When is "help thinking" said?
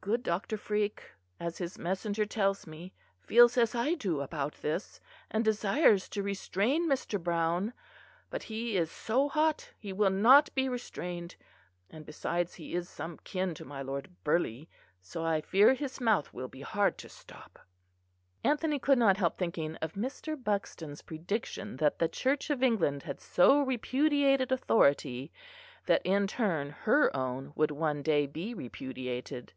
19.16-19.76